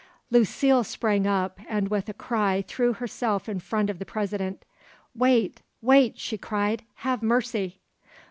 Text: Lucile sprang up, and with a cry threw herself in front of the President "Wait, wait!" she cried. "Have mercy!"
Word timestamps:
Lucile 0.31 0.83
sprang 0.83 1.27
up, 1.27 1.59
and 1.69 1.89
with 1.89 2.09
a 2.09 2.13
cry 2.15 2.63
threw 2.67 2.91
herself 2.93 3.47
in 3.47 3.59
front 3.59 3.87
of 3.87 3.99
the 3.99 4.03
President 4.05 4.65
"Wait, 5.13 5.61
wait!" 5.79 6.17
she 6.17 6.39
cried. 6.39 6.81
"Have 7.05 7.21
mercy!" 7.21 7.77